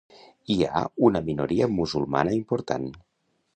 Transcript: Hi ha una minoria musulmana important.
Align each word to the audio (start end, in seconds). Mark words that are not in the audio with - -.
Hi 0.53 0.55
ha 0.77 0.81
una 1.09 1.21
minoria 1.27 1.69
musulmana 1.75 2.35
important. 2.41 2.91